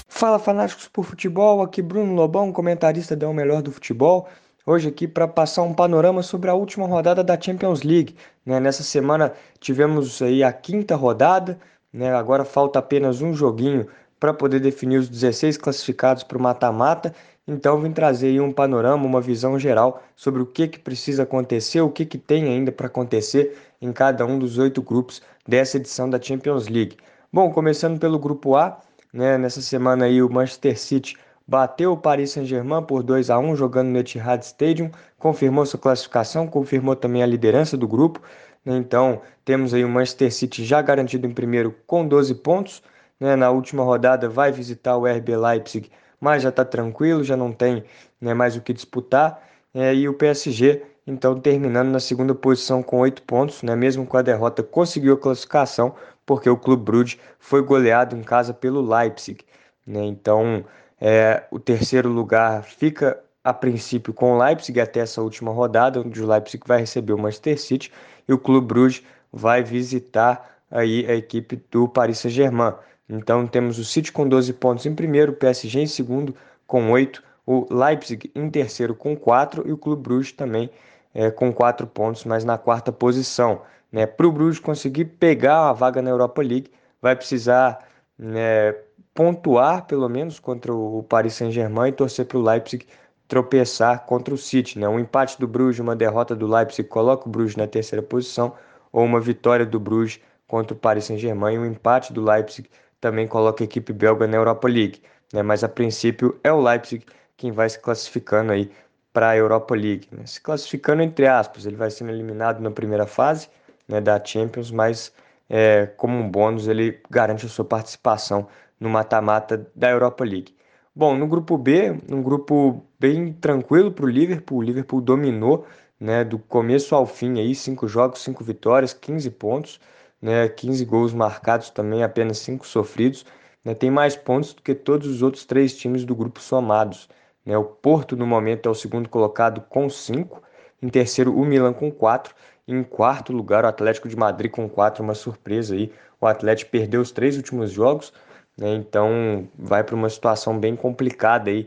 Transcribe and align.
Fala 0.07 0.39
fanáticos 0.39 0.87
por 0.87 1.03
futebol, 1.03 1.61
aqui 1.61 1.81
Bruno 1.81 2.13
Lobão, 2.13 2.53
comentarista 2.53 3.17
da 3.17 3.27
O 3.27 3.33
Melhor 3.33 3.61
do 3.61 3.73
Futebol. 3.73 4.29
Hoje 4.65 4.87
aqui 4.87 5.05
para 5.05 5.27
passar 5.27 5.63
um 5.63 5.73
panorama 5.73 6.23
sobre 6.23 6.49
a 6.49 6.53
última 6.53 6.87
rodada 6.87 7.21
da 7.21 7.37
Champions 7.37 7.83
League. 7.83 8.15
Né? 8.45 8.57
Nessa 8.61 8.83
semana 8.83 9.33
tivemos 9.59 10.21
aí 10.21 10.45
a 10.45 10.53
quinta 10.53 10.95
rodada, 10.95 11.59
né? 11.91 12.15
agora 12.15 12.45
falta 12.45 12.79
apenas 12.79 13.21
um 13.21 13.33
joguinho 13.33 13.85
para 14.19 14.33
poder 14.33 14.59
definir 14.59 14.97
os 14.97 15.09
16 15.09 15.57
classificados 15.57 16.23
para 16.23 16.37
o 16.37 16.41
mata-mata. 16.41 17.13
Então 17.47 17.79
vim 17.81 17.91
trazer 17.91 18.27
aí 18.27 18.39
um 18.39 18.51
panorama, 18.51 19.05
uma 19.05 19.21
visão 19.21 19.57
geral 19.57 20.03
sobre 20.15 20.41
o 20.41 20.45
que, 20.45 20.67
que 20.67 20.79
precisa 20.79 21.23
acontecer, 21.23 21.81
o 21.81 21.89
que, 21.89 22.05
que 22.05 22.17
tem 22.17 22.43
ainda 22.43 22.71
para 22.71 22.87
acontecer 22.87 23.57
em 23.81 23.91
cada 23.91 24.25
um 24.25 24.37
dos 24.37 24.57
oito 24.57 24.81
grupos 24.81 25.21
dessa 25.47 25.77
edição 25.77 26.09
da 26.09 26.21
Champions 26.21 26.67
League. 26.67 26.97
Bom, 27.31 27.51
começando 27.51 27.99
pelo 27.99 28.19
grupo 28.19 28.55
A, 28.55 28.79
né, 29.11 29.37
nessa 29.37 29.61
semana 29.61 30.05
aí 30.05 30.21
o 30.21 30.29
Manchester 30.29 30.77
City 30.79 31.17
bateu 31.47 31.93
o 31.93 31.97
Paris 31.97 32.31
Saint-Germain 32.31 32.83
por 32.83 33.01
2 33.01 33.31
a 33.31 33.39
1 33.39 33.55
jogando 33.55 33.89
no 33.89 33.97
Etihad 33.97 34.43
Stadium, 34.43 34.91
confirmou 35.17 35.65
sua 35.65 35.79
classificação, 35.79 36.45
confirmou 36.47 36.95
também 36.95 37.23
a 37.23 37.25
liderança 37.25 37.75
do 37.75 37.87
grupo. 37.87 38.21
Né, 38.63 38.77
então 38.77 39.21
temos 39.43 39.73
aí 39.73 39.83
o 39.83 39.89
Manchester 39.89 40.31
City 40.31 40.63
já 40.63 40.81
garantido 40.81 41.25
em 41.25 41.31
primeiro 41.31 41.75
com 41.87 42.07
12 42.07 42.35
pontos 42.35 42.83
né, 43.19 43.35
na 43.35 43.49
última 43.51 43.83
rodada 43.83 44.29
vai 44.29 44.51
visitar 44.51 44.97
o 44.97 45.05
RB 45.05 45.35
Leipzig, 45.35 45.91
mas 46.19 46.43
já 46.43 46.49
está 46.49 46.65
tranquilo, 46.65 47.23
já 47.23 47.35
não 47.35 47.51
tem 47.51 47.83
né, 48.19 48.33
mais 48.33 48.55
o 48.55 48.61
que 48.61 48.73
disputar. 48.73 49.41
É, 49.73 49.93
e 49.93 50.07
o 50.09 50.13
PSG, 50.13 50.83
então, 51.05 51.39
terminando 51.39 51.89
na 51.89 51.99
segunda 51.99 52.33
posição 52.35 52.81
com 52.81 52.99
oito 52.99 53.21
pontos, 53.23 53.63
né, 53.63 53.75
mesmo 53.75 54.05
com 54.05 54.17
a 54.17 54.21
derrota, 54.21 54.63
conseguiu 54.63 55.13
a 55.13 55.17
classificação, 55.17 55.95
porque 56.25 56.49
o 56.49 56.57
Clube 56.57 56.83
Brugge 56.83 57.19
foi 57.39 57.61
goleado 57.61 58.15
em 58.15 58.23
casa 58.23 58.53
pelo 58.53 58.81
Leipzig. 58.81 59.43
Né, 59.85 60.03
então, 60.05 60.65
é, 60.99 61.43
o 61.51 61.59
terceiro 61.59 62.09
lugar 62.09 62.63
fica 62.63 63.19
a 63.43 63.53
princípio 63.53 64.13
com 64.13 64.33
o 64.33 64.37
Leipzig 64.37 64.79
até 64.79 64.99
essa 65.01 65.21
última 65.21 65.51
rodada, 65.51 66.01
onde 66.01 66.21
o 66.21 66.27
Leipzig 66.27 66.63
vai 66.67 66.79
receber 66.79 67.13
o 67.13 67.17
Manchester 67.17 67.59
City 67.59 67.91
e 68.27 68.33
o 68.33 68.37
Clube 68.37 68.67
Brugge 68.67 69.03
vai 69.31 69.63
visitar 69.63 70.61
aí 70.69 71.05
a 71.09 71.15
equipe 71.15 71.61
do 71.71 71.87
Paris 71.87 72.19
Saint-Germain. 72.19 72.73
Então 73.09 73.47
temos 73.47 73.79
o 73.79 73.83
City 73.83 74.11
com 74.11 74.27
12 74.27 74.53
pontos 74.53 74.85
em 74.85 74.93
primeiro, 74.93 75.31
o 75.31 75.35
PSG 75.35 75.81
em 75.81 75.87
segundo 75.87 76.35
com 76.67 76.91
8, 76.91 77.23
o 77.45 77.65
Leipzig 77.73 78.31
em 78.35 78.49
terceiro 78.49 78.93
com 78.93 79.15
4 79.15 79.67
e 79.67 79.71
o 79.71 79.77
Clube 79.77 80.03
Bruges 80.03 80.31
também 80.31 80.69
é, 81.13 81.31
com 81.31 81.51
4 81.51 81.87
pontos, 81.87 82.23
mas 82.23 82.45
na 82.45 82.57
quarta 82.57 82.91
posição. 82.91 83.61
Né? 83.91 84.05
Para 84.05 84.27
o 84.27 84.31
Bruges 84.31 84.59
conseguir 84.59 85.05
pegar 85.05 85.69
a 85.69 85.73
vaga 85.73 86.01
na 86.01 86.11
Europa 86.11 86.41
League, 86.43 86.71
vai 87.01 87.15
precisar 87.15 87.79
né, 88.17 88.75
pontuar 89.13 89.87
pelo 89.87 90.07
menos 90.07 90.39
contra 90.39 90.71
o 90.71 91.03
Paris 91.03 91.33
Saint-Germain 91.33 91.89
e 91.89 91.93
torcer 91.93 92.25
para 92.25 92.37
o 92.37 92.41
Leipzig 92.41 92.85
tropeçar 93.27 94.05
contra 94.05 94.33
o 94.33 94.37
City. 94.37 94.77
Né? 94.77 94.87
Um 94.87 94.99
empate 94.99 95.39
do 95.39 95.47
Bruges, 95.47 95.79
uma 95.79 95.95
derrota 95.95 96.35
do 96.35 96.47
Leipzig 96.47 96.87
coloca 96.87 97.27
o 97.27 97.31
Bruges 97.31 97.55
na 97.55 97.67
terceira 97.67 98.03
posição, 98.03 98.53
ou 98.91 99.03
uma 99.03 99.19
vitória 99.19 99.65
do 99.65 99.79
Bruges 99.79 100.19
contra 100.47 100.73
o 100.73 100.77
Paris 100.77 101.05
Saint-Germain 101.05 101.55
e 101.55 101.59
um 101.59 101.65
empate 101.65 102.11
do 102.11 102.23
Leipzig 102.23 102.69
também 102.99 103.27
coloca 103.27 103.63
a 103.63 103.65
equipe 103.65 103.93
belga 103.93 104.27
na 104.27 104.37
Europa 104.37 104.67
League, 104.67 105.01
né? 105.33 105.41
mas 105.41 105.63
a 105.63 105.69
princípio 105.69 106.39
é 106.43 106.51
o 106.51 106.61
Leipzig 106.61 107.05
quem 107.37 107.51
vai 107.51 107.69
se 107.69 107.79
classificando 107.79 108.51
aí 108.51 108.69
para 109.13 109.29
a 109.29 109.37
Europa 109.37 109.73
League. 109.73 110.07
Né? 110.11 110.25
Se 110.25 110.41
classificando 110.41 111.01
entre 111.01 111.25
aspas, 111.25 111.65
ele 111.65 111.75
vai 111.75 111.89
sendo 111.89 112.11
eliminado 112.11 112.59
na 112.61 112.69
primeira 112.69 113.07
fase 113.07 113.49
né, 113.87 114.01
da 114.01 114.23
Champions, 114.23 114.71
mas 114.71 115.13
é, 115.49 115.87
como 115.97 116.17
um 116.19 116.29
bônus 116.29 116.67
ele 116.67 117.01
garante 117.09 117.45
a 117.45 117.49
sua 117.49 117.65
participação 117.65 118.47
no 118.79 118.89
mata-mata 118.89 119.69
da 119.75 119.89
Europa 119.89 120.23
League. 120.23 120.55
Bom, 120.93 121.15
no 121.15 121.27
grupo 121.27 121.57
B, 121.57 121.97
um 122.11 122.21
grupo 122.21 122.85
bem 122.99 123.31
tranquilo 123.33 123.91
para 123.91 124.05
o 124.05 124.09
Liverpool. 124.09 124.59
O 124.59 124.61
Liverpool 124.61 125.01
dominou 125.01 125.65
né, 125.99 126.23
do 126.23 126.37
começo 126.37 126.93
ao 126.93 127.05
fim 127.05 127.39
aí, 127.39 127.55
cinco 127.55 127.87
jogos, 127.87 128.21
cinco 128.21 128.43
vitórias, 128.43 128.93
15 128.93 129.29
pontos 129.31 129.79
né, 130.21 130.47
15 130.47 130.83
gols 130.85 131.13
marcados 131.13 131.69
também, 131.69 132.03
apenas 132.03 132.39
5 132.39 132.67
sofridos. 132.67 133.25
Né, 133.63 133.73
tem 133.73 133.91
mais 133.91 134.15
pontos 134.15 134.53
do 134.53 134.61
que 134.61 134.73
todos 134.73 135.07
os 135.07 135.21
outros 135.21 135.45
três 135.45 135.75
times 135.75 136.05
do 136.05 136.15
grupo 136.15 136.39
somados. 136.39 137.09
Né, 137.45 137.57
o 137.57 137.63
Porto, 137.63 138.15
no 138.15 138.25
momento, 138.25 138.67
é 138.67 138.71
o 138.71 138.75
segundo 138.75 139.09
colocado 139.09 139.61
com 139.61 139.89
5. 139.89 140.41
Em 140.81 140.89
terceiro, 140.89 141.35
o 141.35 141.45
Milan 141.45 141.73
com 141.73 141.91
4. 141.91 142.35
Em 142.67 142.83
quarto 142.83 143.33
lugar, 143.33 143.65
o 143.65 143.67
Atlético 143.67 144.07
de 144.07 144.15
Madrid 144.15 144.51
com 144.51 144.69
4. 144.69 145.03
Uma 145.03 145.15
surpresa 145.15 145.73
aí. 145.75 145.91
O 146.21 146.27
Atlético 146.27 146.71
perdeu 146.71 147.01
os 147.01 147.11
três 147.11 147.37
últimos 147.37 147.71
jogos, 147.71 148.11
né, 148.57 148.73
então 148.75 149.47
vai 149.57 149.83
para 149.83 149.95
uma 149.95 150.09
situação 150.09 150.59
bem 150.59 150.75
complicada 150.75 151.49
aí 151.49 151.65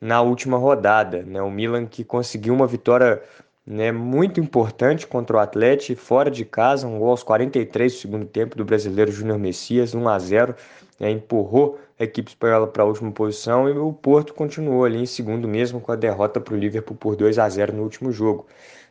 na 0.00 0.20
última 0.22 0.56
rodada. 0.58 1.22
Né? 1.22 1.40
O 1.42 1.50
Milan 1.50 1.86
que 1.86 2.02
conseguiu 2.04 2.54
uma 2.54 2.66
vitória 2.66 3.22
né, 3.66 3.92
muito 3.92 4.40
importante 4.40 5.06
contra 5.06 5.36
o 5.36 5.40
Atlético, 5.40 6.00
fora 6.00 6.30
de 6.30 6.44
casa, 6.44 6.86
um 6.86 6.98
gol 6.98 7.10
aos 7.10 7.22
43 7.22 7.92
do 7.92 7.98
segundo 7.98 8.26
tempo 8.26 8.56
do 8.56 8.64
brasileiro 8.64 9.12
Júnior 9.12 9.38
Messias, 9.38 9.94
1 9.94 10.08
a 10.08 10.18
0 10.18 10.54
né, 10.98 11.10
empurrou 11.10 11.78
a 11.98 12.04
equipe 12.04 12.30
espanhola 12.30 12.66
para 12.66 12.82
a 12.82 12.86
última 12.86 13.12
posição 13.12 13.68
e 13.68 13.72
o 13.72 13.92
Porto 13.92 14.34
continuou 14.34 14.84
ali 14.84 14.98
em 14.98 15.06
segundo 15.06 15.46
mesmo 15.46 15.80
com 15.80 15.92
a 15.92 15.96
derrota 15.96 16.40
para 16.40 16.54
o 16.54 16.56
Liverpool 16.56 16.96
por 16.96 17.14
2 17.14 17.38
a 17.38 17.48
0 17.48 17.72
no 17.72 17.82
último 17.82 18.10
jogo. 18.10 18.46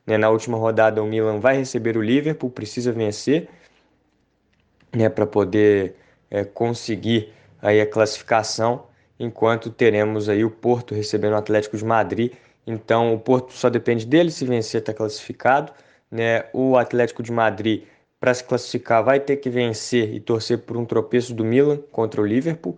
Né, 0.08 0.18
na 0.18 0.30
última 0.30 0.58
rodada 0.58 1.04
o 1.04 1.06
Milan 1.06 1.40
vai 1.40 1.58
receber 1.58 1.98
o 1.98 2.02
Liverpool, 2.02 2.50
precisa 2.50 2.92
vencer 2.92 3.50
né, 4.96 5.10
para 5.10 5.26
poder 5.26 5.96
é, 6.30 6.44
conseguir 6.44 7.34
aí 7.62 7.80
a 7.80 7.86
classificação, 7.86 8.86
enquanto 9.20 9.70
teremos 9.70 10.30
aí 10.30 10.44
o 10.44 10.50
Porto 10.50 10.96
recebendo 10.96 11.34
o 11.34 11.38
Atlético 11.38 11.78
de 11.78 11.86
Madrid 11.86 12.34
então 12.66 13.14
o 13.14 13.20
Porto 13.20 13.54
só 13.54 13.70
depende 13.70 14.06
dele, 14.06 14.32
se 14.32 14.46
vencer 14.46 14.82
está 14.82 14.94
classificado. 14.94 15.72
Né? 16.10 16.46
O 16.54 16.78
Atlético 16.78 17.24
de 17.24 17.32
Madrid, 17.32 17.84
para 18.20 18.34
se 18.34 18.44
classificar, 18.44 19.04
vai 19.04 19.20
ter 19.20 19.38
que 19.38 19.50
vencer 19.50 20.14
e 20.14 20.20
torcer 20.20 20.60
por 20.60 20.78
um 20.78 20.86
tropeço 20.86 21.34
do 21.34 21.44
Milan 21.44 21.78
contra 21.92 22.22
o 22.22 22.26
Liverpool. 22.26 22.78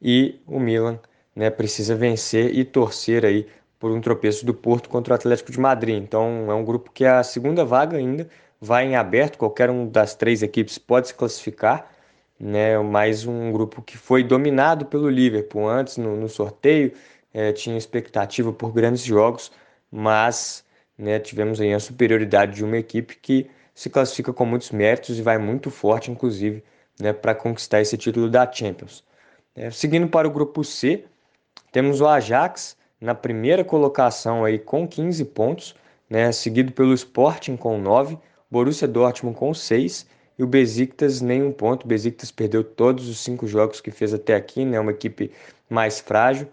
E 0.00 0.40
o 0.46 0.58
Milan 0.58 0.98
né, 1.34 1.50
precisa 1.50 1.94
vencer 1.94 2.54
e 2.54 2.64
torcer 2.64 3.24
aí 3.24 3.46
por 3.78 3.90
um 3.90 4.00
tropeço 4.00 4.46
do 4.46 4.54
Porto 4.54 4.88
contra 4.88 5.12
o 5.12 5.16
Atlético 5.16 5.50
de 5.50 5.58
Madrid. 5.58 5.96
Então 6.02 6.50
é 6.50 6.54
um 6.54 6.64
grupo 6.64 6.90
que 6.92 7.04
a 7.04 7.22
segunda 7.22 7.64
vaga 7.64 7.96
ainda 7.96 8.28
vai 8.60 8.86
em 8.86 8.94
aberto, 8.94 9.38
qualquer 9.38 9.70
um 9.70 9.88
das 9.88 10.14
três 10.14 10.42
equipes 10.42 10.78
pode 10.78 11.08
se 11.08 11.14
classificar, 11.14 11.90
né? 12.38 12.78
Mais 12.78 13.26
um 13.26 13.50
grupo 13.50 13.82
que 13.82 13.98
foi 13.98 14.22
dominado 14.22 14.86
pelo 14.86 15.08
Liverpool 15.08 15.68
antes 15.68 15.96
no, 15.96 16.16
no 16.16 16.28
sorteio, 16.28 16.92
é, 17.32 17.52
tinha 17.52 17.76
expectativa 17.76 18.52
por 18.52 18.72
grandes 18.72 19.02
jogos, 19.02 19.52
mas 19.90 20.64
né, 20.96 21.18
tivemos 21.18 21.60
aí 21.60 21.72
a 21.72 21.80
superioridade 21.80 22.54
de 22.56 22.64
uma 22.64 22.76
equipe 22.76 23.16
que 23.16 23.50
se 23.74 23.88
classifica 23.88 24.32
com 24.32 24.44
muitos 24.44 24.70
méritos 24.70 25.18
e 25.18 25.22
vai 25.22 25.38
muito 25.38 25.70
forte, 25.70 26.10
inclusive, 26.10 26.62
né, 27.00 27.12
para 27.12 27.34
conquistar 27.34 27.80
esse 27.80 27.96
título 27.96 28.28
da 28.28 28.50
Champions. 28.50 29.04
É, 29.54 29.70
seguindo 29.70 30.08
para 30.08 30.28
o 30.28 30.30
grupo 30.30 30.62
C, 30.62 31.04
temos 31.70 32.00
o 32.00 32.06
Ajax 32.06 32.76
na 33.00 33.14
primeira 33.14 33.64
colocação 33.64 34.44
aí 34.44 34.58
com 34.58 34.86
15 34.86 35.24
pontos, 35.26 35.74
né, 36.08 36.30
seguido 36.30 36.72
pelo 36.72 36.92
Sporting 36.94 37.56
com 37.56 37.78
9, 37.78 38.18
Borussia 38.50 38.86
Dortmund 38.86 39.36
com 39.36 39.52
6 39.52 40.06
e 40.38 40.42
o 40.42 40.46
Besiktas 40.46 41.20
nenhum 41.20 41.52
ponto. 41.52 41.84
O 41.84 41.86
Besiktas 41.86 42.30
perdeu 42.30 42.62
todos 42.62 43.08
os 43.08 43.18
cinco 43.18 43.46
jogos 43.46 43.80
que 43.80 43.90
fez 43.90 44.12
até 44.12 44.34
aqui, 44.34 44.64
né, 44.64 44.78
uma 44.78 44.92
equipe 44.92 45.32
mais 45.68 46.00
frágil. 46.00 46.48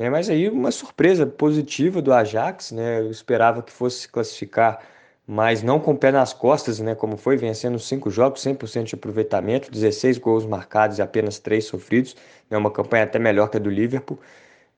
Né? 0.00 0.08
Mas 0.08 0.30
aí 0.30 0.48
uma 0.48 0.70
surpresa 0.70 1.26
positiva 1.26 2.00
do 2.00 2.10
Ajax, 2.10 2.72
né? 2.72 3.00
Eu 3.00 3.10
esperava 3.10 3.62
que 3.62 3.70
fosse 3.70 3.98
se 4.00 4.08
classificar, 4.08 4.82
mas 5.26 5.62
não 5.62 5.78
com 5.78 5.92
o 5.92 5.96
pé 5.98 6.10
nas 6.10 6.32
costas, 6.32 6.80
né? 6.80 6.94
Como 6.94 7.18
foi, 7.18 7.36
vencendo 7.36 7.78
cinco 7.78 8.10
jogos, 8.10 8.42
100% 8.42 8.84
de 8.84 8.94
aproveitamento, 8.94 9.70
16 9.70 10.16
gols 10.16 10.46
marcados 10.46 10.98
e 10.98 11.02
apenas 11.02 11.38
3 11.38 11.62
sofridos, 11.62 12.16
né? 12.48 12.56
Uma 12.56 12.70
campanha 12.70 13.04
até 13.04 13.18
melhor 13.18 13.50
que 13.50 13.58
a 13.58 13.60
do 13.60 13.68
Liverpool. 13.68 14.18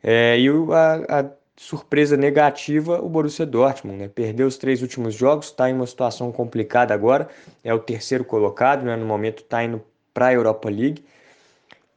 É, 0.02 0.36
e 0.40 0.48
a, 0.48 1.20
a 1.20 1.30
surpresa 1.56 2.16
negativa, 2.16 3.00
o 3.00 3.08
Borussia 3.08 3.46
Dortmund, 3.46 3.98
né? 3.98 4.08
Perdeu 4.08 4.48
os 4.48 4.56
três 4.58 4.82
últimos 4.82 5.14
jogos, 5.14 5.46
está 5.46 5.70
em 5.70 5.74
uma 5.74 5.86
situação 5.86 6.32
complicada 6.32 6.92
agora, 6.94 7.28
é 7.62 7.72
o 7.72 7.78
terceiro 7.78 8.24
colocado, 8.24 8.84
né? 8.84 8.96
No 8.96 9.06
momento 9.06 9.42
está 9.42 9.62
indo 9.62 9.82
para 10.12 10.26
a 10.28 10.32
Europa 10.34 10.68
League. 10.68 11.04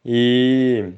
E 0.06 0.94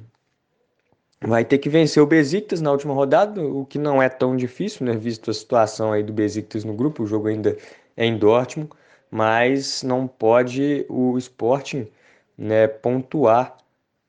vai 1.21 1.43
ter 1.45 1.57
que 1.57 1.69
vencer 1.69 2.01
o 2.01 2.07
Besiktas 2.07 2.61
na 2.61 2.71
última 2.71 2.93
rodada, 2.93 3.41
o 3.41 3.65
que 3.65 3.79
não 3.79 4.01
é 4.01 4.09
tão 4.09 4.35
difícil, 4.35 4.85
né, 4.85 4.93
visto 4.95 5.31
a 5.31 5.33
situação 5.33 5.91
aí 5.91 6.03
do 6.03 6.13
Besiktas 6.13 6.63
no 6.63 6.73
grupo, 6.73 7.03
o 7.03 7.07
jogo 7.07 7.27
ainda 7.27 7.57
é 7.95 8.05
em 8.05 8.17
Dortmund, 8.17 8.69
mas 9.09 9.83
não 9.83 10.07
pode 10.07 10.85
o 10.89 11.17
Sporting, 11.17 11.87
né, 12.37 12.67
pontuar 12.67 13.57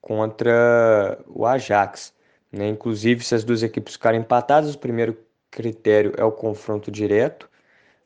contra 0.00 1.18
o 1.26 1.46
Ajax. 1.46 2.14
Né? 2.52 2.68
Inclusive, 2.68 3.24
se 3.24 3.34
as 3.34 3.44
duas 3.44 3.62
equipes 3.62 3.94
ficarem 3.94 4.20
empatadas, 4.20 4.74
o 4.74 4.78
primeiro 4.78 5.16
critério 5.50 6.12
é 6.16 6.24
o 6.24 6.32
confronto 6.32 6.90
direto. 6.90 7.48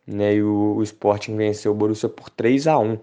Né? 0.07 0.35
E 0.35 0.43
o, 0.43 0.77
o 0.77 0.83
Sporting 0.83 1.37
venceu 1.37 1.73
o 1.73 1.75
Borussia 1.75 2.09
por 2.09 2.29
3 2.31 2.67
a 2.67 2.79
1 2.79 2.99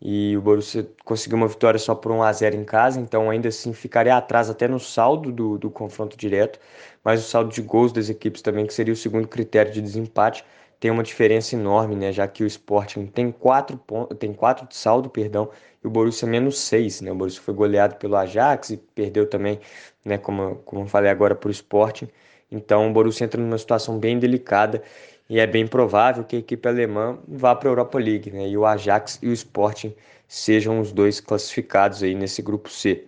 e 0.00 0.36
o 0.36 0.42
Borussia 0.42 0.88
conseguiu 1.04 1.38
uma 1.38 1.48
vitória 1.48 1.78
só 1.78 1.94
por 1.94 2.12
1 2.12 2.22
a 2.22 2.32
0 2.32 2.56
em 2.56 2.64
casa, 2.64 3.00
então 3.00 3.30
ainda 3.30 3.48
assim 3.48 3.72
ficaria 3.72 4.16
atrás 4.16 4.50
até 4.50 4.68
no 4.68 4.78
saldo 4.78 5.32
do, 5.32 5.58
do 5.58 5.70
confronto 5.70 6.16
direto, 6.16 6.58
mas 7.02 7.24
o 7.24 7.28
saldo 7.28 7.50
de 7.52 7.62
gols 7.62 7.92
das 7.92 8.08
equipes 8.08 8.42
também, 8.42 8.66
que 8.66 8.74
seria 8.74 8.92
o 8.92 8.96
segundo 8.96 9.26
critério 9.28 9.72
de 9.72 9.80
desempate, 9.80 10.44
tem 10.78 10.90
uma 10.90 11.02
diferença 11.02 11.54
enorme, 11.54 11.96
né? 11.96 12.12
Já 12.12 12.28
que 12.28 12.44
o 12.44 12.46
Sporting 12.46 13.06
tem 13.06 13.32
quatro 13.32 13.78
pontos, 13.78 14.16
tem 14.18 14.32
quatro 14.32 14.66
de 14.68 14.76
saldo, 14.76 15.08
perdão, 15.08 15.50
e 15.82 15.86
o 15.86 15.90
Borussia 15.90 16.28
menos 16.28 16.58
seis, 16.58 17.00
né? 17.00 17.10
O 17.10 17.14
Borussia 17.14 17.40
foi 17.42 17.54
goleado 17.54 17.96
pelo 17.96 18.16
Ajax 18.16 18.70
e 18.70 18.76
perdeu 18.76 19.26
também, 19.28 19.58
né? 20.04 20.18
Como, 20.18 20.56
como 20.64 20.82
eu 20.82 20.86
falei 20.86 21.10
agora 21.10 21.34
para 21.34 21.48
o 21.48 21.50
Sporting. 21.50 22.08
Então 22.50 22.88
o 22.88 22.92
Borussia 22.92 23.24
entra 23.24 23.40
numa 23.40 23.58
situação 23.58 23.98
bem 23.98 24.18
delicada 24.18 24.82
e 25.28 25.40
é 25.40 25.46
bem 25.46 25.66
provável 25.66 26.24
que 26.24 26.36
a 26.36 26.38
equipe 26.38 26.68
alemã 26.68 27.18
vá 27.26 27.54
para 27.54 27.68
a 27.68 27.72
Europa 27.72 27.98
League, 27.98 28.30
né? 28.30 28.48
E 28.48 28.56
o 28.56 28.64
Ajax 28.64 29.18
e 29.22 29.28
o 29.28 29.32
Sporting 29.32 29.94
sejam 30.28 30.80
os 30.80 30.92
dois 30.92 31.20
classificados 31.20 32.02
aí 32.02 32.14
nesse 32.14 32.42
grupo 32.42 32.68
C. 32.70 33.04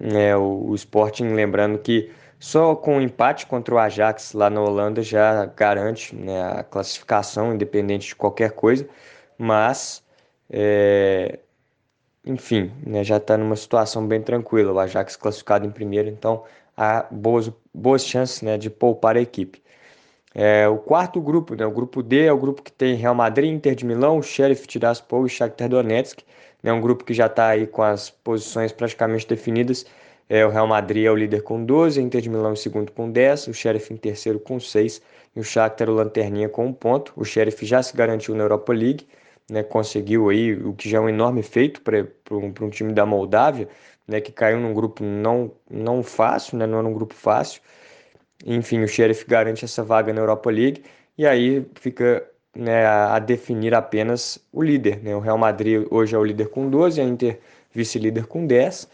É, 0.00 0.36
o, 0.36 0.66
o 0.68 0.74
Sporting, 0.74 1.28
lembrando 1.34 1.78
que 1.78 2.10
só 2.38 2.76
com 2.76 2.98
o 2.98 3.00
empate 3.00 3.46
contra 3.46 3.74
o 3.74 3.78
Ajax 3.78 4.32
lá 4.34 4.50
na 4.50 4.60
Holanda 4.60 5.02
já 5.02 5.46
garante 5.46 6.14
né, 6.14 6.42
a 6.42 6.62
classificação, 6.62 7.54
independente 7.54 8.08
de 8.08 8.14
qualquer 8.14 8.52
coisa, 8.52 8.86
mas, 9.38 10.02
é, 10.50 11.38
enfim, 12.24 12.70
né, 12.86 13.02
já 13.02 13.16
está 13.16 13.38
numa 13.38 13.56
situação 13.56 14.06
bem 14.06 14.20
tranquila. 14.22 14.72
O 14.72 14.78
Ajax 14.78 15.16
classificado 15.16 15.66
em 15.66 15.70
primeiro, 15.70 16.08
então 16.10 16.44
há 16.76 17.06
boas, 17.10 17.50
boas 17.72 18.04
chances 18.04 18.42
né, 18.42 18.58
de 18.58 18.68
poupar 18.68 19.16
a 19.16 19.20
equipe. 19.20 19.63
É, 20.34 20.66
o 20.68 20.78
quarto 20.78 21.20
grupo, 21.20 21.54
né, 21.54 21.64
o 21.64 21.70
grupo 21.70 22.02
D, 22.02 22.26
é 22.26 22.32
o 22.32 22.38
grupo 22.38 22.60
que 22.62 22.72
tem 22.72 22.96
Real 22.96 23.14
Madrid, 23.14 23.52
Inter 23.52 23.74
de 23.74 23.86
Milão, 23.86 24.20
Sheriff 24.20 24.66
Tiraspol 24.66 25.26
e 25.26 25.28
Shakhtar 25.28 25.68
Donetsk. 25.68 26.22
É 26.22 26.66
né, 26.66 26.72
um 26.72 26.80
grupo 26.80 27.04
que 27.04 27.14
já 27.14 27.26
está 27.26 27.48
aí 27.48 27.66
com 27.66 27.82
as 27.82 28.10
posições 28.10 28.72
praticamente 28.72 29.28
definidas. 29.28 29.86
É, 30.28 30.44
o 30.44 30.48
Real 30.50 30.66
Madrid 30.66 31.04
é 31.04 31.10
o 31.10 31.14
líder 31.14 31.42
com 31.42 31.64
12, 31.64 32.00
a 32.00 32.02
Inter 32.02 32.20
de 32.20 32.30
Milão 32.30 32.52
em 32.52 32.56
segundo 32.56 32.90
com 32.90 33.10
10, 33.10 33.48
o 33.48 33.54
Sheriff 33.54 33.92
em 33.92 33.96
terceiro 33.96 34.40
com 34.40 34.58
6 34.58 35.00
e 35.36 35.40
o 35.40 35.44
Shakhtar 35.44 35.88
o 35.90 35.94
lanterninha 35.94 36.48
com 36.48 36.66
um 36.66 36.72
ponto. 36.72 37.12
O 37.16 37.24
Sheriff 37.24 37.64
já 37.66 37.82
se 37.82 37.94
garantiu 37.96 38.34
na 38.34 38.42
Europa 38.44 38.72
League, 38.72 39.06
né, 39.50 39.62
conseguiu 39.62 40.30
aí 40.30 40.54
o 40.54 40.72
que 40.74 40.88
já 40.88 40.98
é 40.98 41.00
um 41.00 41.08
enorme 41.08 41.42
feito 41.42 41.82
para 41.82 42.06
um, 42.30 42.52
um 42.62 42.70
time 42.70 42.92
da 42.92 43.04
Moldávia, 43.04 43.68
né, 44.08 44.20
que 44.20 44.32
caiu 44.32 44.58
num 44.58 44.72
grupo 44.72 45.04
não, 45.04 45.52
não 45.70 46.02
fácil, 46.02 46.58
né, 46.58 46.66
não 46.66 46.78
era 46.78 46.88
um 46.88 46.94
grupo 46.94 47.14
fácil. 47.14 47.60
Enfim, 48.44 48.82
o 48.82 48.88
Sheriff 48.88 49.24
garante 49.26 49.64
essa 49.64 49.82
vaga 49.82 50.12
na 50.12 50.20
Europa 50.20 50.50
League 50.50 50.84
e 51.16 51.26
aí 51.26 51.66
fica 51.74 52.28
né, 52.54 52.86
a 52.86 53.18
definir 53.18 53.74
apenas 53.74 54.38
o 54.52 54.62
líder. 54.62 55.02
Né? 55.02 55.16
O 55.16 55.20
Real 55.20 55.38
Madrid 55.38 55.86
hoje 55.90 56.14
é 56.14 56.18
o 56.18 56.24
líder 56.24 56.48
com 56.50 56.68
12, 56.68 57.00
a 57.00 57.04
Inter 57.04 57.40
vice-líder 57.72 58.26
com 58.26 58.46
10. 58.46 58.88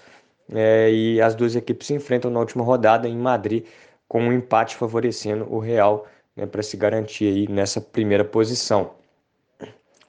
É, 0.53 0.91
e 0.91 1.21
as 1.21 1.35
duas 1.35 1.55
equipes 1.55 1.87
se 1.87 1.95
enfrentam 1.95 2.31
na 2.31 2.41
última 2.41 2.65
rodada 2.65 3.09
em 3.09 3.17
Madrid, 3.17 3.65
com 4.09 4.23
um 4.23 4.33
empate 4.33 4.77
favorecendo 4.77 5.47
o 5.53 5.59
Real 5.59 6.07
né, 6.37 6.47
para 6.47 6.63
se 6.63 6.77
garantir 6.77 7.27
aí 7.27 7.49
nessa 7.49 7.81
primeira 7.81 8.25
posição. 8.25 8.93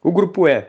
O 0.01 0.11
grupo 0.11 0.47
E 0.47 0.65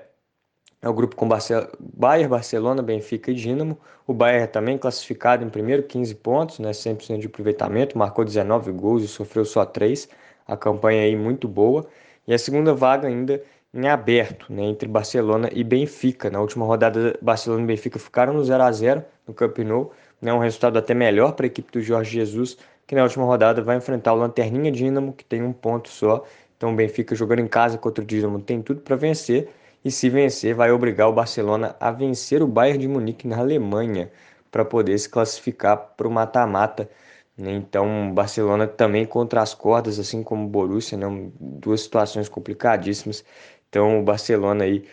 é 0.83 0.89
o 0.89 0.93
grupo 0.93 1.15
com 1.15 1.29
Bayern, 1.29 2.29
Barcelona, 2.29 2.83
Benfica 2.83 3.31
e 3.31 3.35
Dinamo. 3.35 3.79
O 4.05 4.13
Bayern 4.13 4.49
também 4.49 4.77
classificado 4.77 5.45
em 5.45 5.49
primeiro, 5.49 5.85
15 5.85 6.15
pontos, 6.17 6.59
né, 6.59 6.73
100% 6.73 7.21
de 7.21 7.29
aproveitamento, 7.29 7.97
marcou 7.97 8.25
19 8.25 8.73
gols 8.73 9.05
e 9.05 9.09
sofreu 9.09 9.45
só 9.45 9.65
3. 9.65 10.09
A 10.47 10.57
campanha 10.57 11.03
aí 11.03 11.15
muito 11.17 11.47
boa. 11.47 11.87
E 12.27 12.35
a 12.35 12.39
segunda 12.39 12.75
vaga 12.75 13.07
ainda 13.07 13.41
em 13.73 13.89
aberto, 13.89 14.53
né, 14.53 14.65
entre 14.65 14.89
Barcelona 14.89 15.49
e 15.53 15.63
Benfica. 15.63 16.29
Na 16.29 16.41
última 16.41 16.67
rodada, 16.67 17.17
Barcelona 17.23 17.63
e 17.63 17.67
Benfica 17.67 17.99
ficaram 18.01 18.33
no 18.35 18.45
0 18.45 18.63
a 18.65 18.73
0 18.73 19.05
no 19.27 19.33
Camp 19.33 19.59
Nou, 19.59 19.93
né, 20.21 20.33
um 20.33 20.39
resultado 20.39 20.79
até 20.79 20.95
melhor 20.95 21.33
para 21.33 21.47
a 21.47 21.49
equipe 21.49 21.71
do 21.71 21.81
Jorge 21.81 22.11
Jesus, 22.11 22.59
que 22.89 22.97
na 22.97 23.05
última 23.05 23.25
rodada 23.25 23.63
vai 23.63 23.77
enfrentar 23.77 24.15
o 24.15 24.17
Lanterninha 24.17 24.73
Dinamo, 24.73 25.13
que 25.13 25.25
tem 25.25 25.43
um 25.45 25.53
ponto 25.53 25.89
só. 25.89 26.25
Então 26.57 26.73
o 26.73 26.77
Benfica 26.77 27.15
jogando 27.15 27.39
em 27.39 27.47
casa 27.47 27.79
contra 27.79 28.03
o 28.03 28.07
Dinamo 28.07 28.41
tem 28.41 28.61
tudo 28.61 28.81
para 28.81 28.97
vencer 28.97 29.49
e 29.85 29.91
se 29.91 30.09
vencer 30.09 30.55
vai 30.55 30.71
obrigar 30.71 31.09
o 31.09 31.13
Barcelona 31.13 31.77
a 31.81 31.91
vencer 31.91 32.43
o 32.43 32.47
Bayern 32.47 32.79
de 32.79 32.89
Munique 32.89 33.27
na 33.27 33.39
Alemanha 33.39 34.11
para 34.51 34.65
poder 34.65 34.99
se 34.99 35.09
classificar 35.09 35.77
para 35.97 36.07
o 36.07 36.11
mata-mata. 36.11 36.89
Né? 37.37 37.53
Então, 37.53 38.11
o 38.11 38.13
Barcelona 38.15 38.67
também 38.67 39.07
contra 39.07 39.43
as 39.43 39.55
cordas, 39.55 39.99
assim 39.99 40.23
como 40.23 40.47
o 40.47 40.49
Borussia, 40.49 40.99
né? 40.99 41.07
duas 41.41 41.83
situações 41.83 42.29
complicadíssimas. 42.29 43.25
Então, 43.69 44.01
o 44.01 44.03
Barcelona 44.05 44.65
aí 44.65 44.85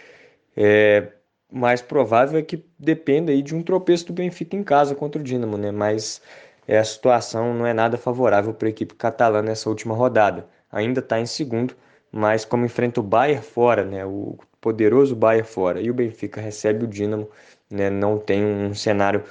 é 0.55 1.13
mais 1.51 1.81
provável 1.81 2.39
é 2.39 2.43
que 2.43 2.63
dependa 2.77 3.31
aí 3.31 3.41
de 3.41 3.55
um 3.55 3.63
tropeço 3.63 4.07
do 4.07 4.13
Benfica 4.13 4.55
em 4.55 4.63
casa 4.63 4.95
contra 4.95 5.19
o 5.19 5.23
Dinamo, 5.23 5.57
né? 5.57 5.71
Mas 5.71 6.21
é, 6.67 6.77
a 6.77 6.83
situação 6.83 7.53
não 7.53 7.65
é 7.65 7.73
nada 7.73 7.97
favorável 7.97 8.53
para 8.53 8.67
a 8.67 8.69
equipe 8.69 8.93
catalã 8.95 9.41
nessa 9.41 9.69
última 9.69 9.95
rodada. 9.95 10.47
Ainda 10.71 10.99
está 10.99 11.19
em 11.19 11.25
segundo, 11.25 11.75
mas 12.11 12.45
como 12.45 12.65
enfrenta 12.65 12.99
o 12.99 13.03
Bayern 13.03 13.43
fora, 13.43 13.83
né? 13.83 14.05
O 14.05 14.37
poderoso 14.61 15.15
Bayern 15.15 15.47
fora 15.47 15.81
e 15.81 15.89
o 15.89 15.93
Benfica 15.93 16.41
recebe 16.41 16.85
o 16.85 16.87
Dinamo, 16.87 17.29
né, 17.69 17.89
não 17.89 18.17
tem 18.17 18.43
um 18.43 18.73
cenário 18.73 19.23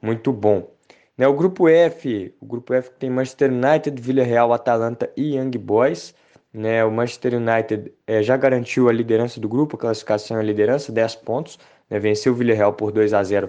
muito 0.00 0.32
bom. 0.32 0.70
Né, 1.16 1.26
o 1.26 1.32
grupo 1.32 1.68
F, 1.68 2.34
o 2.40 2.46
grupo 2.46 2.74
F 2.74 2.90
tem 2.98 3.08
Manchester 3.08 3.50
United, 3.50 4.00
Villarreal, 4.00 4.52
Atalanta 4.52 5.10
e 5.16 5.36
Young 5.36 5.56
Boys. 5.58 6.14
Né, 6.52 6.84
o 6.84 6.90
Manchester 6.90 7.34
United 7.34 7.92
é, 8.06 8.22
já 8.22 8.36
garantiu 8.36 8.88
a 8.88 8.92
liderança 8.92 9.40
do 9.40 9.48
grupo, 9.48 9.76
a 9.76 9.78
classificação 9.78 10.36
e 10.36 10.40
a 10.40 10.42
liderança, 10.42 10.92
10 10.92 11.16
pontos. 11.16 11.58
Né, 11.88 11.98
venceu 11.98 12.32
o 12.32 12.36
Villarreal 12.36 12.72
por 12.74 12.92
2 12.92 13.14
a 13.14 13.22
0 13.22 13.48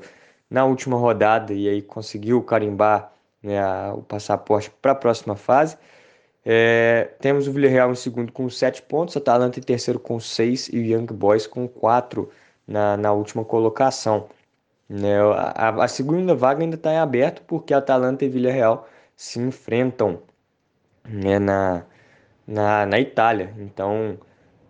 na 0.49 0.65
última 0.65 0.97
rodada 0.97 1.53
e 1.53 1.67
aí 1.67 1.81
conseguiu 1.81 2.41
carimbar 2.41 3.11
né, 3.43 3.61
o 3.91 4.01
passaporte 4.01 4.69
para 4.81 4.93
a 4.93 4.95
próxima 4.95 5.35
fase. 5.35 5.77
É, 6.49 7.09
temos 7.19 7.45
o 7.45 7.51
Villarreal 7.51 7.91
em 7.91 7.95
segundo 7.95 8.31
com 8.31 8.49
7 8.49 8.81
pontos, 8.83 9.17
Atalanta 9.17 9.59
em 9.59 9.61
terceiro 9.61 9.99
com 9.99 10.17
6 10.17 10.69
e 10.69 10.79
o 10.79 10.81
Young 10.81 11.07
Boys 11.07 11.45
com 11.45 11.67
4 11.67 12.31
na, 12.65 12.95
na 12.95 13.11
última 13.11 13.43
colocação. 13.43 14.29
Né? 14.87 15.19
A, 15.35 15.83
a, 15.83 15.87
segunda 15.89 16.33
vaga 16.33 16.63
ainda 16.63 16.75
está 16.77 16.93
em 16.93 16.99
aberto 16.99 17.41
porque 17.45 17.73
Atalanta 17.73 18.23
e 18.23 18.29
Villarreal 18.29 18.87
se 19.13 19.41
enfrentam 19.41 20.21
né, 21.03 21.37
na, 21.37 21.83
na, 22.47 22.85
na 22.85 22.97
Itália. 22.97 23.53
Então 23.57 24.17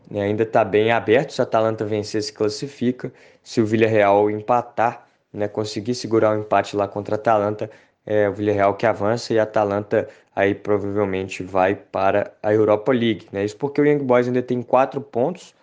né, 0.10 0.24
ainda 0.24 0.42
está 0.42 0.66
bem 0.66 0.92
aberto. 0.92 1.32
Se 1.32 1.42
a 1.42 1.44
Atalanta 1.44 1.86
vencer, 1.86 2.24
se 2.24 2.34
classifica. 2.34 3.14
Se 3.44 3.62
o 3.62 3.68
Villarreal 3.68 4.32
empatar, 4.32 5.06
né, 5.32 5.48
conseguir 5.48 5.94
segurar 5.94 6.36
o 6.36 6.42
empate 6.42 6.76
lá 6.76 6.88
contra 6.88 7.16
a 7.16 7.20
Atalanta, 7.20 7.70
é 8.08 8.30
o 8.30 8.34
Villarreal 8.34 8.74
que 8.76 8.86
avança 8.86 9.34
e 9.34 9.40
a 9.40 9.44
Atalanta 9.44 10.08
aí 10.34 10.56
provavelmente 10.56 11.44
vai 11.44 11.76
para 11.76 12.32
a 12.42 12.54
Europa 12.54 12.94
League. 12.94 13.28
Né? 13.32 13.44
Isso 13.44 13.58
porque 13.58 13.82
o 13.82 13.86
Young 13.86 14.04
Boys 14.04 14.28
ainda 14.28 14.42
tem 14.42 14.64
quatro 14.64 15.02
pontos, 15.02 15.54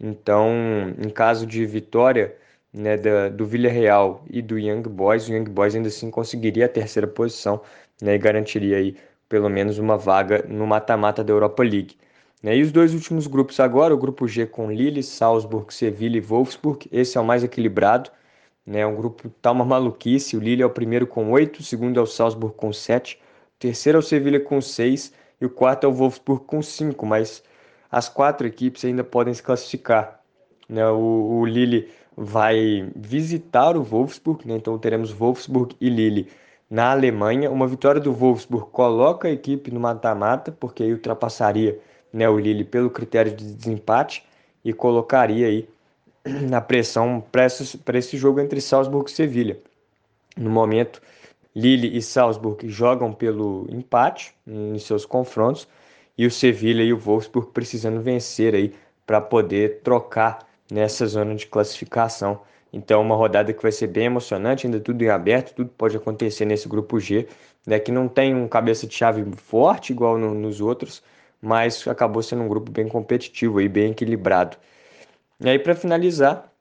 então 0.00 0.48
em 0.96 1.10
caso 1.10 1.44
de 1.44 1.66
vitória 1.66 2.36
né, 2.72 2.96
da, 2.96 3.28
do 3.28 3.44
Villarreal 3.44 4.22
e 4.30 4.40
do 4.40 4.58
Young 4.58 4.82
Boys, 4.82 5.28
o 5.28 5.32
Young 5.32 5.50
Boys 5.50 5.74
ainda 5.74 5.88
assim 5.88 6.10
conseguiria 6.10 6.66
a 6.66 6.68
terceira 6.68 7.08
posição 7.08 7.60
né, 8.00 8.14
e 8.14 8.18
garantiria 8.18 8.76
aí 8.76 8.96
pelo 9.28 9.48
menos 9.48 9.78
uma 9.78 9.96
vaga 9.98 10.44
no 10.48 10.66
mata-mata 10.66 11.24
da 11.24 11.32
Europa 11.32 11.62
League. 11.64 11.96
Né? 12.42 12.56
E 12.56 12.62
os 12.62 12.70
dois 12.70 12.94
últimos 12.94 13.26
grupos 13.26 13.58
agora, 13.58 13.92
o 13.92 13.98
grupo 13.98 14.28
G 14.28 14.46
com 14.46 14.70
Lille, 14.70 15.02
Salzburg, 15.02 15.74
Sevilla 15.74 16.16
e 16.16 16.20
Wolfsburg, 16.20 16.86
esse 16.92 17.18
é 17.18 17.20
o 17.20 17.24
mais 17.24 17.42
equilibrado, 17.42 18.10
né? 18.68 18.86
Um 18.86 18.94
grupo 18.94 19.30
tá 19.40 19.50
uma 19.50 19.64
maluquice. 19.64 20.36
O 20.36 20.40
Lille 20.40 20.62
é 20.62 20.66
o 20.66 20.70
primeiro 20.70 21.06
com 21.06 21.32
8, 21.32 21.60
o 21.60 21.62
segundo 21.62 21.98
é 21.98 22.02
o 22.02 22.06
Salzburg 22.06 22.54
com 22.54 22.72
7, 22.72 23.16
o 23.16 23.58
terceiro 23.58 23.96
é 23.96 24.00
o 24.00 24.02
Sevilha 24.02 24.38
com 24.38 24.60
6 24.60 25.12
e 25.40 25.46
o 25.46 25.50
quarto 25.50 25.84
é 25.84 25.88
o 25.88 25.92
Wolfsburg 25.92 26.44
com 26.44 26.60
5, 26.60 27.06
mas 27.06 27.42
as 27.90 28.08
quatro 28.08 28.46
equipes 28.46 28.84
ainda 28.84 29.02
podem 29.02 29.32
se 29.32 29.42
classificar. 29.42 30.20
Né? 30.68 30.86
O, 30.86 31.40
o 31.40 31.46
Lille 31.46 31.88
vai 32.14 32.90
visitar 32.94 33.76
o 33.76 33.82
Wolfsburg, 33.82 34.46
né? 34.46 34.56
então 34.56 34.76
teremos 34.78 35.10
Wolfsburg 35.12 35.74
e 35.80 35.88
Lille 35.88 36.28
na 36.68 36.90
Alemanha. 36.90 37.50
Uma 37.50 37.66
vitória 37.66 38.00
do 38.00 38.12
Wolfsburg 38.12 38.70
coloca 38.70 39.28
a 39.28 39.30
equipe 39.30 39.70
no 39.70 39.80
mata-mata, 39.80 40.52
porque 40.52 40.82
aí 40.82 40.92
ultrapassaria 40.92 41.80
né, 42.12 42.28
o 42.28 42.38
Lille 42.38 42.64
pelo 42.64 42.90
critério 42.90 43.34
de 43.34 43.54
desempate 43.54 44.24
e 44.62 44.74
colocaria 44.74 45.46
aí 45.46 45.68
na 46.28 46.60
pressão 46.60 47.22
para 47.30 47.98
esse 47.98 48.16
jogo 48.16 48.40
entre 48.40 48.60
Salzburg 48.60 49.10
e 49.10 49.14
Sevilha. 49.14 49.58
No 50.36 50.50
momento, 50.50 51.00
Lille 51.54 51.96
e 51.96 52.02
Salzburg 52.02 52.68
jogam 52.68 53.12
pelo 53.12 53.66
empate 53.70 54.34
em 54.46 54.78
seus 54.78 55.04
confrontos 55.04 55.66
e 56.16 56.26
o 56.26 56.30
Sevilha 56.30 56.82
e 56.82 56.92
o 56.92 56.98
Wolfsburg 56.98 57.50
precisando 57.52 58.00
vencer 58.00 58.54
aí 58.54 58.74
para 59.06 59.20
poder 59.20 59.80
trocar 59.82 60.46
nessa 60.70 61.06
zona 61.06 61.34
de 61.34 61.46
classificação 61.46 62.40
Então, 62.72 63.00
uma 63.00 63.16
rodada 63.16 63.52
que 63.52 63.62
vai 63.62 63.72
ser 63.72 63.86
bem 63.86 64.04
emocionante, 64.06 64.66
ainda 64.66 64.78
tudo 64.80 65.02
em 65.02 65.08
aberto, 65.08 65.54
tudo 65.54 65.70
pode 65.70 65.96
acontecer 65.96 66.44
nesse 66.44 66.68
grupo 66.68 67.00
G, 67.00 67.26
né, 67.66 67.78
que 67.78 67.90
não 67.90 68.08
tem 68.08 68.34
um 68.34 68.46
cabeça 68.46 68.86
de 68.86 68.94
chave 68.94 69.24
forte 69.36 69.92
igual 69.92 70.18
no, 70.18 70.34
nos 70.34 70.60
outros, 70.60 71.02
mas 71.40 71.86
acabou 71.88 72.22
sendo 72.22 72.42
um 72.42 72.48
grupo 72.48 72.70
bem 72.70 72.88
competitivo 72.88 73.60
e 73.60 73.68
bem 73.68 73.92
equilibrado. 73.92 74.56
E 75.40 75.48
aí, 75.48 75.58
para 75.58 75.74
finalizar, 75.74 76.52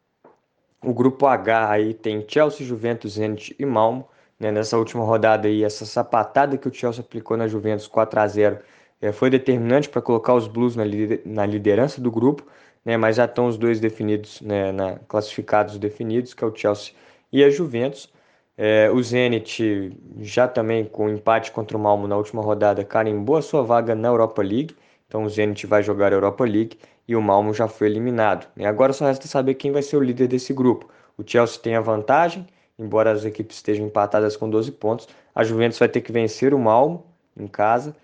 o 0.83 0.93
grupo 0.93 1.25
H 1.25 1.69
aí 1.71 1.93
tem 1.93 2.25
Chelsea, 2.27 2.65
Juventus, 2.65 3.13
Zenit 3.13 3.55
e 3.57 3.65
Malmo. 3.65 4.07
Né, 4.39 4.51
nessa 4.51 4.77
última 4.77 5.03
rodada 5.03 5.47
aí, 5.47 5.63
essa 5.63 5.83
sapatada 5.85 6.57
que 6.57 6.67
o 6.67 6.73
Chelsea 6.73 7.03
aplicou 7.03 7.35
na 7.35 7.47
Juventus 7.47 7.87
4 7.87 8.19
a 8.19 8.27
0 8.27 8.59
é, 9.01 9.11
foi 9.11 9.31
determinante 9.31 9.89
para 9.89 10.01
colocar 10.01 10.35
os 10.35 10.47
Blues 10.47 10.75
na, 10.75 10.83
na 11.25 11.45
liderança 11.45 11.99
do 11.99 12.11
grupo 12.11 12.45
né, 12.87 12.95
mas 12.95 13.17
já 13.17 13.25
estão 13.25 13.47
os 13.47 13.57
dois 13.57 13.81
definidos, 13.81 14.39
né, 14.39 14.71
na, 14.71 14.97
classificados 15.09 15.77
definidos, 15.77 16.33
que 16.33 16.41
é 16.41 16.47
o 16.47 16.55
Chelsea 16.55 16.93
e 17.33 17.43
a 17.43 17.49
Juventus. 17.49 18.09
É, 18.57 18.89
o 18.89 19.03
Zenit 19.03 19.91
já 20.21 20.47
também 20.47 20.85
com 20.85 21.09
empate 21.09 21.51
contra 21.51 21.75
o 21.75 21.79
Malmo 21.79 22.07
na 22.07 22.15
última 22.15 22.41
rodada 22.41 22.85
carimbou 22.85 23.35
a 23.35 23.41
sua 23.41 23.61
vaga 23.61 23.93
na 23.93 24.07
Europa 24.07 24.41
League, 24.41 24.73
então 25.07 25.23
o 25.23 25.29
Zenit 25.29 25.65
vai 25.65 25.81
jogar 25.81 26.11
a 26.11 26.15
Europa 26.15 26.43
League 26.43 26.77
e 27.07 27.15
o 27.15 27.21
Malmo 27.21 27.53
já 27.53 27.67
foi 27.67 27.87
eliminado. 27.87 28.47
Né? 28.55 28.65
Agora 28.65 28.91
só 28.93 29.05
resta 29.05 29.27
saber 29.27 29.55
quem 29.55 29.71
vai 29.71 29.81
ser 29.81 29.97
o 29.97 30.03
líder 30.03 30.27
desse 30.27 30.53
grupo. 30.53 30.89
O 31.17 31.23
Chelsea 31.25 31.61
tem 31.61 31.75
a 31.75 31.81
vantagem, 31.81 32.45
embora 32.77 33.11
as 33.11 33.23
equipes 33.23 33.57
estejam 33.57 33.85
empatadas 33.85 34.35
com 34.35 34.49
12 34.49 34.71
pontos. 34.73 35.07
A 35.33 35.43
Juventus 35.43 35.79
vai 35.79 35.89
ter 35.89 36.01
que 36.01 36.11
vencer 36.11 36.53
o 36.53 36.59
Malmo 36.59 37.05
em 37.37 37.47
casa 37.47 37.95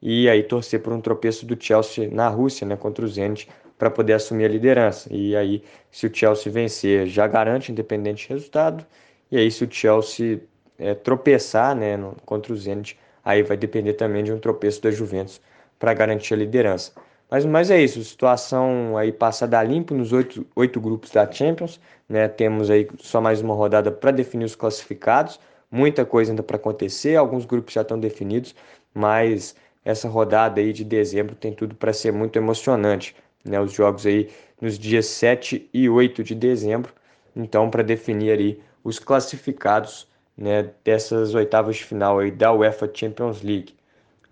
e 0.00 0.28
aí 0.28 0.42
torcer 0.42 0.80
por 0.80 0.92
um 0.92 1.00
tropeço 1.00 1.44
do 1.46 1.56
Chelsea 1.60 2.08
na 2.10 2.28
Rússia, 2.28 2.66
né, 2.66 2.76
contra 2.76 3.04
o 3.04 3.08
Zenit, 3.08 3.48
para 3.78 3.90
poder 3.90 4.14
assumir 4.14 4.44
a 4.44 4.48
liderança. 4.48 5.08
E 5.12 5.34
aí, 5.36 5.62
se 5.90 6.06
o 6.06 6.14
Chelsea 6.14 6.52
vencer, 6.52 7.06
já 7.06 7.26
garante 7.26 7.72
independente 7.72 8.28
resultado. 8.28 8.86
E 9.30 9.36
aí, 9.36 9.50
se 9.50 9.64
o 9.64 9.68
Chelsea 9.70 10.40
é, 10.78 10.94
tropeçar 10.94 11.74
né, 11.74 11.96
no, 11.96 12.16
contra 12.24 12.52
o 12.52 12.56
Zenit, 12.56 12.98
aí 13.24 13.42
vai 13.42 13.56
depender 13.56 13.94
também 13.94 14.22
de 14.22 14.32
um 14.32 14.38
tropeço 14.38 14.82
da 14.82 14.90
Juventus 14.90 15.40
para 15.82 15.94
garantir 15.94 16.34
a 16.34 16.36
liderança. 16.36 16.92
Mas, 17.28 17.44
mas 17.44 17.68
é 17.68 17.82
isso, 17.82 18.04
situação 18.04 18.96
aí 18.96 19.10
passada 19.10 19.58
a 19.58 19.64
limpo 19.64 19.92
nos 19.94 20.12
oito, 20.12 20.46
oito 20.54 20.80
grupos 20.80 21.10
da 21.10 21.28
Champions. 21.28 21.80
Né? 22.08 22.28
Temos 22.28 22.70
aí 22.70 22.86
só 23.00 23.20
mais 23.20 23.40
uma 23.40 23.52
rodada 23.52 23.90
para 23.90 24.12
definir 24.12 24.44
os 24.44 24.54
classificados. 24.54 25.40
Muita 25.68 26.04
coisa 26.04 26.30
ainda 26.30 26.42
para 26.44 26.54
acontecer, 26.56 27.16
alguns 27.16 27.44
grupos 27.44 27.74
já 27.74 27.80
estão 27.80 27.98
definidos, 27.98 28.54
mas 28.94 29.56
essa 29.84 30.08
rodada 30.08 30.60
aí 30.60 30.72
de 30.72 30.84
dezembro 30.84 31.34
tem 31.34 31.52
tudo 31.52 31.74
para 31.74 31.92
ser 31.92 32.12
muito 32.12 32.36
emocionante 32.36 33.16
né, 33.44 33.58
os 33.60 33.72
jogos 33.72 34.06
aí 34.06 34.30
nos 34.60 34.78
dias 34.78 35.06
7 35.06 35.68
e 35.74 35.88
8 35.88 36.22
de 36.22 36.36
dezembro, 36.36 36.92
então 37.34 37.68
para 37.68 37.82
definir 37.82 38.38
aí 38.38 38.60
os 38.84 39.00
classificados 39.00 40.06
né, 40.36 40.70
dessas 40.84 41.34
oitavas 41.34 41.74
de 41.76 41.84
final 41.84 42.20
aí 42.20 42.30
da 42.30 42.52
UEFA 42.52 42.88
Champions 42.94 43.42
League. 43.42 43.74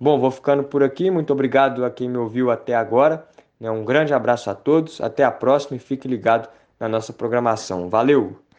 Bom, 0.02 0.18
vou 0.18 0.30
ficando 0.30 0.64
por 0.64 0.82
aqui, 0.82 1.10
muito 1.10 1.30
obrigado 1.30 1.84
a 1.84 1.90
quem 1.90 2.08
me 2.08 2.16
ouviu 2.16 2.50
até 2.50 2.74
agora, 2.74 3.28
né, 3.60 3.70
um 3.70 3.84
grande 3.84 4.14
abraço 4.14 4.48
a 4.48 4.54
todos, 4.54 4.98
até 4.98 5.22
a 5.24 5.30
próxima 5.30 5.76
e 5.76 5.78
fique 5.78 6.08
ligado 6.08 6.48
na 6.78 6.88
nossa 6.88 7.12
programação. 7.12 7.90
Valeu! 7.90 8.40